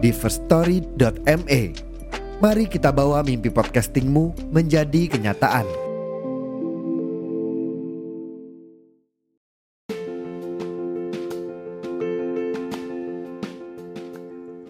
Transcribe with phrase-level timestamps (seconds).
[0.00, 1.62] di firststory.me.
[2.40, 5.68] Mari kita bawa mimpi podcastingmu menjadi kenyataan.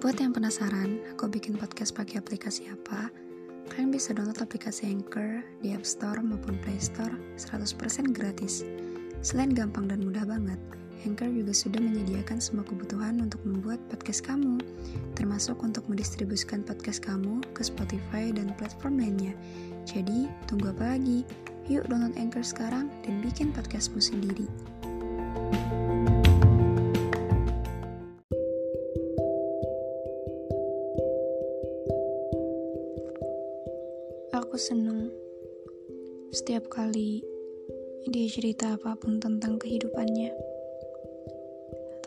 [0.03, 3.07] Buat yang penasaran, aku bikin podcast pakai aplikasi apa?
[3.71, 8.67] Kalian bisa download aplikasi Anchor di App Store maupun Play Store 100% gratis.
[9.23, 10.59] Selain gampang dan mudah banget,
[11.09, 14.61] Anchor juga sudah menyediakan semua kebutuhan untuk membuat podcast kamu,
[15.17, 19.33] termasuk untuk mendistribusikan podcast kamu ke Spotify dan platform lainnya.
[19.89, 21.25] Jadi, tunggu apa lagi?
[21.71, 24.45] Yuk download Anchor sekarang dan bikin podcastmu sendiri.
[34.35, 35.09] Aku seneng
[36.35, 37.23] setiap kali
[38.11, 40.33] dia cerita apa pun tentang kehidupannya,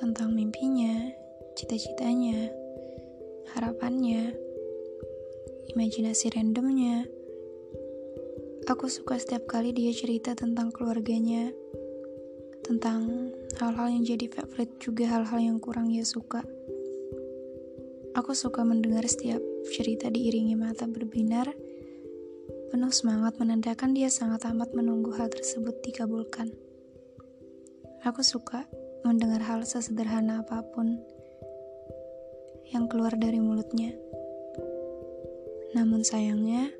[0.03, 1.15] tentang mimpinya,
[1.55, 2.51] cita-citanya,
[3.55, 4.35] harapannya,
[5.71, 7.07] imajinasi randomnya.
[8.67, 11.55] Aku suka setiap kali dia cerita tentang keluarganya,
[12.67, 13.31] tentang
[13.63, 16.43] hal-hal yang jadi favorit juga hal-hal yang kurang ia suka.
[18.19, 19.39] Aku suka mendengar setiap
[19.71, 21.47] cerita diiringi mata berbinar,
[22.75, 26.51] penuh semangat menandakan dia sangat amat menunggu hal tersebut dikabulkan.
[28.03, 28.67] Aku suka
[29.03, 30.95] mendengar hal sesederhana apa pun
[32.71, 33.91] yang keluar dari mulutnya.
[35.75, 36.71] Namun sayangnya,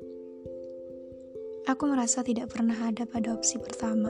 [1.68, 4.08] aku merasa tidak pernah ada pada opsi pertama.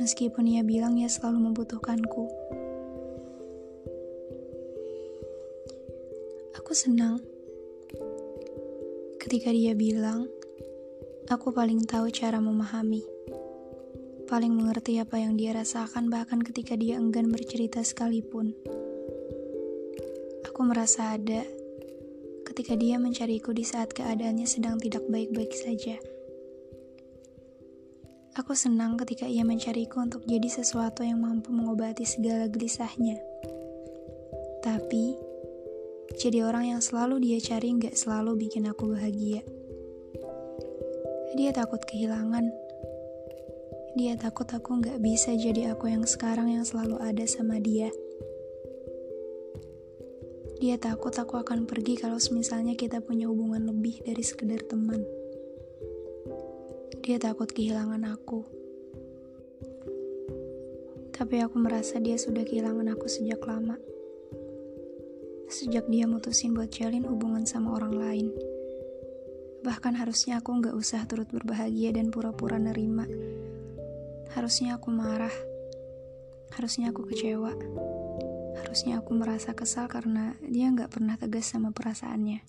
[0.00, 2.24] Meskipun ia bilang ia selalu membutuhkanku.
[6.56, 7.20] Aku senang
[9.20, 10.26] ketika dia bilang,
[11.28, 13.13] "Aku paling tahu cara memahami."
[14.34, 18.50] Paling mengerti apa yang dia rasakan bahkan ketika dia enggan bercerita sekalipun.
[20.50, 21.46] Aku merasa ada
[22.42, 26.02] ketika dia mencariku di saat keadaannya sedang tidak baik-baik saja.
[28.34, 33.22] Aku senang ketika ia mencariku untuk jadi sesuatu yang mampu mengobati segala gelisahnya.
[34.66, 35.14] Tapi,
[36.18, 39.46] jadi orang yang selalu dia cari nggak selalu bikin aku bahagia.
[41.38, 42.63] Dia takut kehilangan.
[43.94, 47.94] Dia takut aku nggak bisa jadi aku yang sekarang yang selalu ada sama dia.
[50.58, 55.02] Dia takut aku akan pergi kalau misalnya kita punya hubungan lebih dari sekedar teman.
[57.06, 58.42] Dia takut kehilangan aku.
[61.14, 63.78] Tapi aku merasa dia sudah kehilangan aku sejak lama
[65.54, 68.26] sejak dia mutusin buat jalin hubungan sama orang lain.
[69.62, 73.06] Bahkan harusnya aku nggak usah turut berbahagia dan pura-pura nerima.
[74.34, 75.32] Harusnya aku marah.
[76.58, 77.54] Harusnya aku kecewa.
[78.58, 82.42] Harusnya aku merasa kesal karena dia nggak pernah tegas sama perasaannya.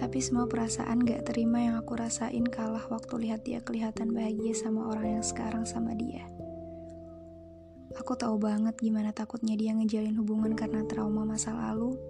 [0.00, 4.88] Tapi semua perasaan gak terima yang aku rasain kalah waktu lihat dia kelihatan bahagia sama
[4.88, 6.24] orang yang sekarang sama dia.
[7.98, 12.00] Aku tahu banget gimana takutnya dia ngejalin hubungan karena trauma masa lalu.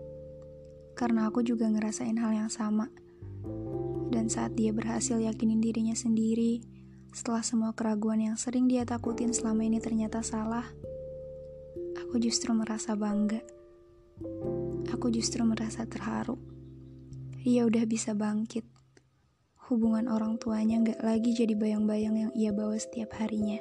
[0.94, 2.86] Karena aku juga ngerasain hal yang sama.
[4.14, 6.62] Dan saat dia berhasil yakinin dirinya sendiri,
[7.12, 10.66] setelah semua keraguan yang sering dia takutin selama ini ternyata salah,
[11.98, 13.42] aku justru merasa bangga.
[14.92, 16.40] Aku justru merasa terharu.
[17.46, 18.66] Ia udah bisa bangkit.
[19.68, 23.60] Hubungan orang tuanya gak lagi jadi bayang-bayang yang ia bawa setiap harinya.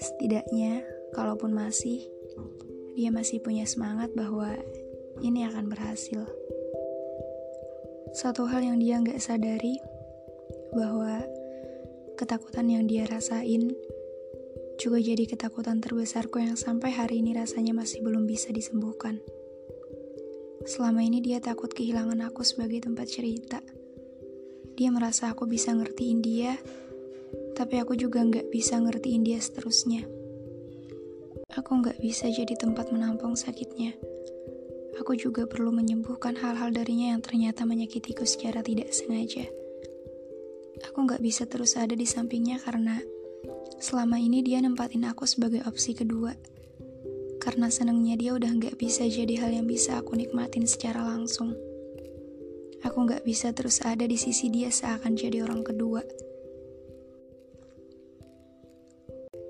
[0.00, 2.04] Setidaknya, Kalaupun masih,
[2.92, 4.52] dia masih punya semangat bahwa
[5.24, 6.28] ini akan berhasil.
[8.12, 9.80] Satu hal yang dia nggak sadari
[10.76, 11.24] bahwa
[12.16, 13.76] ketakutan yang dia rasain
[14.76, 19.24] juga jadi ketakutan terbesarku yang sampai hari ini rasanya masih belum bisa disembuhkan.
[20.68, 23.64] Selama ini dia takut kehilangan aku sebagai tempat cerita.
[24.76, 26.60] Dia merasa aku bisa ngertiin dia,
[27.56, 30.04] tapi aku juga nggak bisa ngertiin dia seterusnya.
[31.56, 33.96] Aku nggak bisa jadi tempat menampung sakitnya.
[35.00, 39.48] Aku juga perlu menyembuhkan hal-hal darinya yang ternyata menyakitiku secara tidak sengaja.
[40.96, 42.96] Aku nggak bisa terus ada di sampingnya karena
[43.84, 46.32] selama ini dia nempatin aku sebagai opsi kedua.
[47.36, 51.52] Karena senengnya dia udah gak bisa jadi hal yang bisa aku nikmatin secara langsung.
[52.80, 56.00] Aku gak bisa terus ada di sisi dia seakan jadi orang kedua.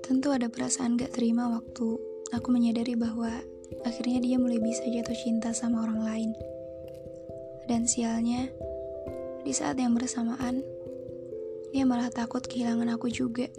[0.03, 1.95] Tentu ada perasaan gak terima waktu
[2.35, 3.31] aku menyadari bahwa
[3.87, 6.31] akhirnya dia mulai bisa jatuh cinta sama orang lain.
[7.71, 8.51] Dan sialnya,
[9.47, 10.75] di saat yang bersamaan,
[11.71, 13.51] dia malah takut kehilangan aku juga.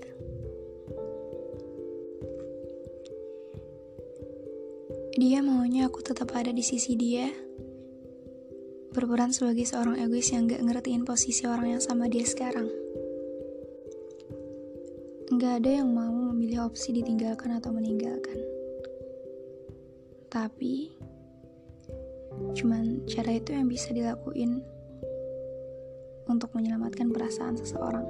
[5.18, 7.26] Dia maunya aku tetap ada di sisi dia,
[8.94, 12.70] berperan sebagai seorang egois yang gak ngertiin posisi orang yang sama dia sekarang.
[15.34, 18.38] Gak ada yang mau memilih opsi ditinggalkan atau meninggalkan.
[20.30, 20.94] Tapi,
[22.54, 24.62] cuman cara itu yang bisa dilakuin
[26.28, 28.06] untuk menyelamatkan perasaan seseorang.